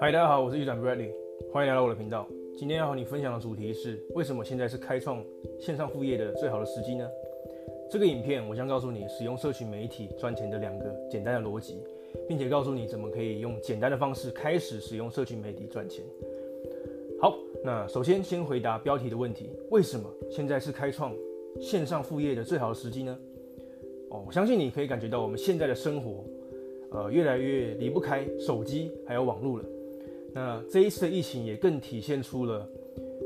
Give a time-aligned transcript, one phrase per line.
[0.00, 1.12] 嗨，大家好，我是玉展 Bradley，
[1.52, 2.26] 欢迎来到我的频道。
[2.58, 5.24] 今天要和你分享的主题是：为什么现在是开创
[5.60, 7.08] 线上副业的最好的时机呢？
[7.88, 11.80] 这个影片我将告诉你使用社群媒体赚钱的两个简单的逻辑，
[12.26, 16.04] 并且告诉你怎么可以用简单的方式开始使用社群媒体赚钱。
[17.20, 21.14] 好，那首先先回答标题的问题：为什么现在是开创
[21.60, 23.16] 线上副业的最好的时机呢？
[24.10, 26.24] 哦，我相信你可以感觉到我们现在的生活，
[26.90, 29.64] 呃，越来越离不开手机还有网络了。
[30.32, 32.68] 那这一次的疫情也更体现出了，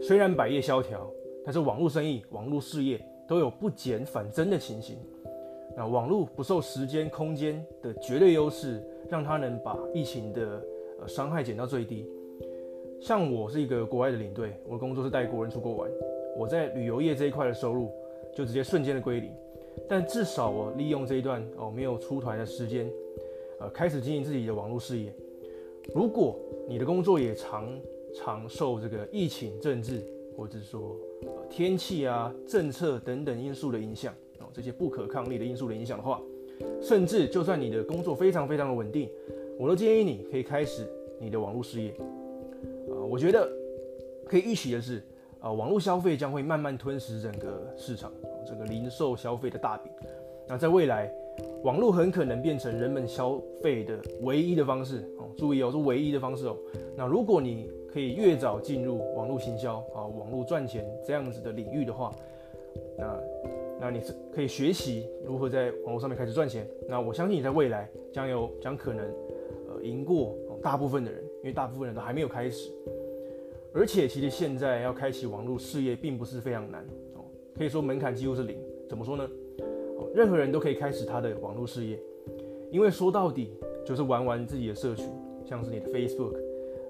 [0.00, 1.08] 虽然百业萧条，
[1.44, 4.96] 但是网络生意、网络事业都有不减反增的情形。
[5.76, 10.60] 那网络不受时间、空间的绝对优势，让它能把疫情的
[11.00, 12.04] 呃伤害减到最低。
[13.00, 15.90] 像我是一个国外的领队，我的工作是带国人出国玩，
[16.36, 17.92] 我在旅游业这一块的收入
[18.34, 19.30] 就直接瞬间的归零。
[19.86, 22.90] 但至少我利用这一段哦没有出团的时间，
[23.60, 25.12] 呃，开始经营自己的网络事业。
[25.94, 27.78] 如果你的工作也常
[28.14, 30.02] 常受这个疫情、政治，
[30.36, 36.20] 或者说呃天气啊、政策等等因素的影响哦，这些不可抗力的因素的影响的话，
[36.80, 39.10] 甚至就算你的工作非常非常的稳定，
[39.58, 40.86] 我都建议你可以开始
[41.18, 41.90] 你的网络事业。
[42.90, 43.50] 啊，我觉得
[44.26, 45.02] 可以预期的是，
[45.40, 48.12] 啊，网络消费将会慢慢吞噬整个市场，
[48.48, 49.92] 这个零售消费的大饼。
[50.46, 51.12] 那在未来，
[51.62, 56.56] 网络很可能变成人们消费的唯一的方式哦，注意哦，是唯一的方式哦。
[56.96, 62.10] 那如果你可以越早进入网络行销啊，网络赚钱这样子的领域的话，
[62.96, 63.20] 那
[63.78, 66.66] 那你是可以学习如何在网络上面开始赚钱。
[66.88, 69.04] 那我相信你在未来将有将可能
[69.68, 72.70] 呃赢过大部分的人，因为大部分人都还没有开始。
[73.74, 76.84] 而且其实现在要开启网络事业并不是非常难，
[77.58, 78.56] 可以说门槛几乎是零。
[78.88, 79.28] 怎么说呢？
[80.14, 82.00] 任何人都可以开始他的网络事业，
[82.70, 83.52] 因为说到底
[83.84, 85.06] 就是玩玩自己的社群，
[85.44, 86.34] 像是你的 Facebook、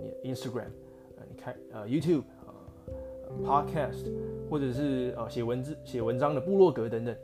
[0.00, 0.68] 你的 Instagram，
[1.16, 4.06] 呃，你开呃 YouTube、呃 Podcast，
[4.48, 7.14] 或者是呃写文字、写文章的部落格等等。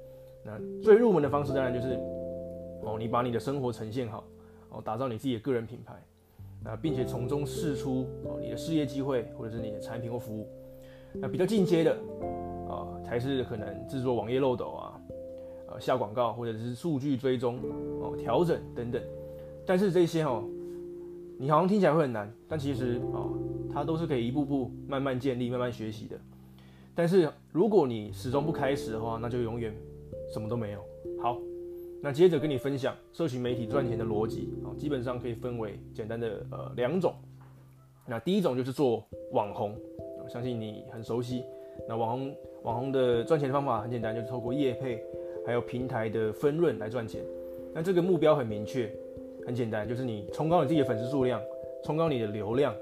[0.43, 1.95] 那最入门的方式当然就是
[2.83, 4.25] 哦，你把你的生活呈现好，
[4.71, 5.95] 哦，打造你自己的个人品牌，
[6.65, 10.49] 那并且从中试出哦你的事业机会，或者是你的产品或服务。
[11.15, 11.97] 那比较进阶的
[12.77, 15.01] 呃，才是可能制作网页漏斗啊。
[15.69, 17.59] 呃，下广告或者是数据追踪
[18.01, 19.03] 哦，调整等等，
[19.67, 20.45] 但是这些哦，
[21.39, 23.33] 你好像听起来会很难，但其实哦，
[23.73, 26.17] 它都是可以一步步慢慢建立、慢慢学习的。
[26.95, 29.75] 但是如果你始终不开始的话，那就永远
[30.33, 30.81] 什么都没有。
[31.21, 31.37] 好，
[32.01, 37.13] 那接着跟你分享社群媒体赚钱的逻辑啊，基本上可以分为简单的呃两种。
[38.07, 39.77] 那第一种就是做网红，
[40.29, 41.43] 相信你很熟悉。
[41.89, 42.35] 那网红
[42.67, 45.03] 网红的赚钱方法很简单，就是透过业配。
[45.47, 47.23] 还有平台的分润来赚钱，
[47.73, 48.93] 那这个目标很明确，
[49.47, 51.41] 很简单，就是你冲高你自己的粉丝数量，
[51.85, 52.75] 冲高你的流量，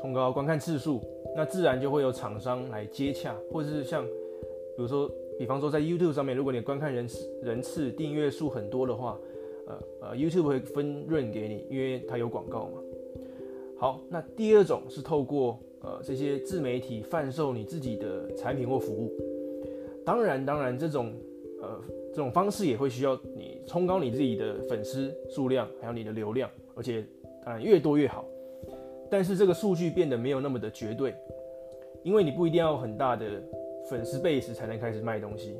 [0.00, 1.02] 冲高观看次数，
[1.34, 4.10] 那自然就会有厂商来接洽，或者是像，比
[4.76, 9.18] 如说，比方说在 YouTube 上面，如果你观看人次人次订阅数很多的话，
[9.66, 12.80] 呃呃，YouTube 会分润给你，因为它有广告嘛。
[13.76, 19.12] 好，那第二种是透过呃这些自媒体贩售你自己的产品或服务，
[20.04, 21.12] 当然当然这种。
[21.60, 21.76] 呃，
[22.10, 27.04] 这种方式也会需要你冲高你自己的粉丝数量，还有你的流量，而且
[27.44, 28.24] 当然越多越好。
[29.10, 31.12] 但是这个数据变得没有那么的绝对，
[32.04, 33.42] 因为你不一定要很大的
[33.90, 35.58] 粉丝 base 才能开始卖东西。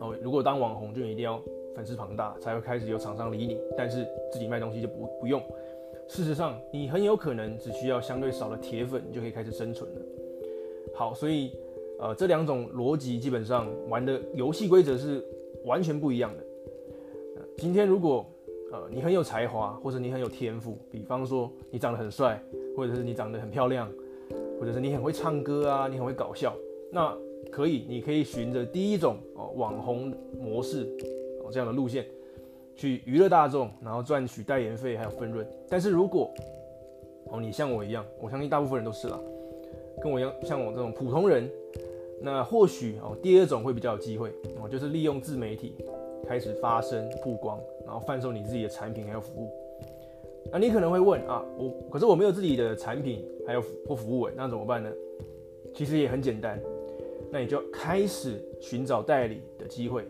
[0.00, 1.38] 哦，如果当网红就一定要
[1.76, 5.38] 粉丝庞大才会开始有厂商理你，但是自己卖东西就不不用。
[6.08, 10.00] 事实上，你很有可能只需要相对少的铁粉，就可以开始生存了。
[10.94, 11.52] 好，所以。
[11.96, 15.24] 呃，这两种逻辑基本上玩的游戏规则是
[15.64, 16.44] 完全不一样的。
[17.56, 18.26] 今天如果
[18.72, 22.42] 呃你很有才华，或者你很有天赋，比方说你长得很帅，
[22.76, 23.88] 或者是你长得很漂亮，
[24.58, 26.52] 或者是你很会唱歌啊，你很会搞笑，
[26.90, 27.16] 那
[27.48, 30.82] 可以，你可以循着第一种哦网红模式
[31.44, 32.04] 哦这样的路线
[32.76, 35.46] 去娱乐大众，然后赚取代言费还有分润。
[35.68, 36.32] 但是如果
[37.26, 39.18] 哦你像我一样，我相信大部分人都是啦，
[40.02, 41.48] 跟我一样像我这种普通人。
[42.20, 45.74] 那或许哦，第二种会比较有机会哦，就是利用自媒体
[46.26, 49.50] 开始发声曝光，然后贩售你自己的产品还有服务。
[50.50, 54.90] 那你可能会问啊，我可是我没有自己的产品还有或服务，那怎么办呢？
[55.74, 56.58] 其实也很简单，
[57.30, 60.06] 那你就开始寻找代理的机会，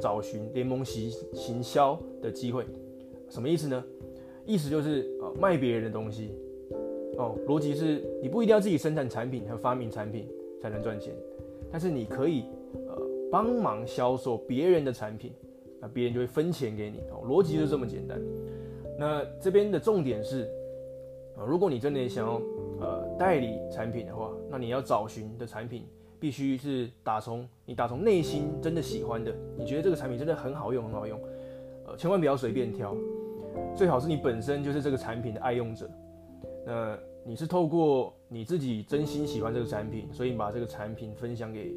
[0.00, 2.64] 找寻联盟行行销的机会。
[3.28, 3.84] 什么意思呢？
[4.44, 6.30] 意思就是呃，卖别人的东西
[7.18, 7.36] 哦。
[7.46, 10.28] 逻辑是你不一定要自己生产产品和发明产品
[10.62, 11.14] 才能赚钱。
[11.70, 12.44] 但是你可以，
[12.86, 12.96] 呃，
[13.30, 15.32] 帮忙销售别人的产品，
[15.80, 18.20] 那别人就会分钱给你哦，逻辑就这么简单。
[18.96, 20.48] 那这边的重点是
[21.36, 22.40] 啊，如果你真的想要
[22.80, 25.82] 呃代理产品的话，那你要找寻的产品
[26.18, 31.20] 必须是打从你打从内心真的喜欢的，你觉得这个产品真的很好用很好用，
[31.86, 32.96] 呃，千万不要随便挑，
[33.74, 35.90] 最好是你本身就是这个产品的爱用者。
[36.64, 41.74] 那你是透过你自己真心喜欢这个产品，所以你把这个产品分享给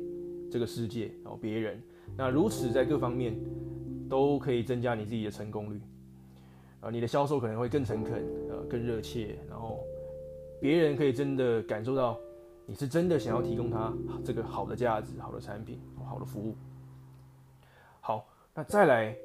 [0.52, 1.82] 这个世界，然后别人，
[2.18, 3.36] 那如此在各方面
[4.10, 5.82] 都可以增加你自己的成功率，
[6.82, 9.80] 啊，你的销售可能会更诚恳，呃，更热切，然后
[10.60, 12.20] 别人可以真的感受到
[12.70, 13.92] 你是真的想要提供他
[14.24, 16.54] 这个好的价值、好的产品、好的服务。
[18.00, 18.24] 好，
[18.54, 19.16] 那再来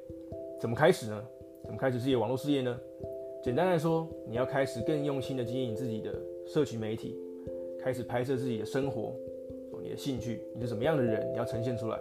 [0.59, 1.23] 怎么开始呢？
[1.63, 2.75] 怎么开始自己的网络事业呢？
[3.43, 6.11] 简单来说，你要开始更用心的经营自己的
[6.47, 7.15] 社群媒体，
[7.79, 9.13] 开始拍摄自己的生活，
[9.79, 11.99] 你的兴趣，你是什么样的人，你要呈现出来，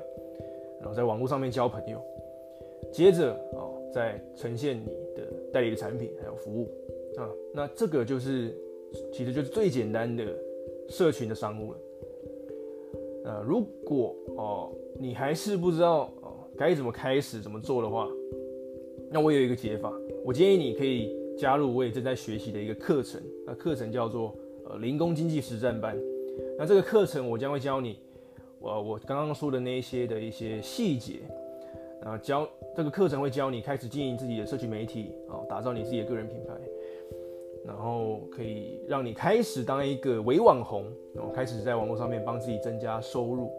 [0.80, 2.02] 然后在网络上面交朋友，
[2.90, 6.70] 接着哦，再呈现你的代理的产品还有服务
[7.18, 8.56] 啊，那这个就是
[9.12, 10.24] 其实就是最简单的
[10.88, 11.78] 社群的商务了。
[13.24, 18.08] 呃，如果哦你还是不知道哦该怎么开始怎么做的话，
[19.10, 19.92] 那我有一个解法，
[20.24, 21.24] 我建议你可以。
[21.36, 24.32] 加入我也正在学习的一个课程，那课程叫做
[24.68, 25.98] 呃零工经济实战班。
[26.56, 27.98] 那这个课程我将会教你，
[28.60, 31.14] 我我刚刚说的那一些的一些细节，
[32.04, 36.54] 啊教这个课程会教你开始经营自己的社群媒体啊，打造你自己的个人品牌，
[37.66, 40.84] 然后可以让你开始当一个伪网红，
[41.14, 43.50] 然后开始在网络上面帮自己增加收入。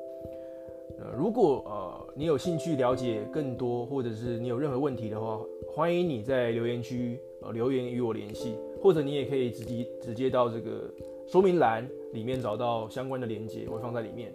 [0.97, 10.89] 呃，如果呃你有兴趣了解更多，或者是你有任何问题的话，欢迎你在留言区呃留言与我联系，或者你也可以直接直接到这个
[11.27, 14.31] 说明栏里面找到相关的链接，我会放在里面。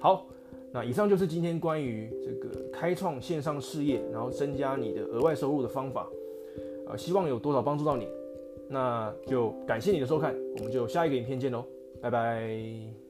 [0.00, 0.26] 好，
[0.72, 6.08] 那以上就是今天关于这个开创线上事业，然后增加你的额外收入的方法，
[6.88, 8.08] 呃，希望有多少帮助到你，
[8.68, 11.64] 那就感谢你的收看，我们就下一个影片见喽，
[12.00, 13.07] 拜拜。